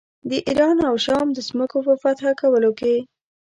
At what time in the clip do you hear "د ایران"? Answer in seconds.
0.29-0.77